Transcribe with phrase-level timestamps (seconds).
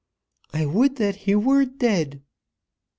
[0.51, 2.23] "I would that he were dead!"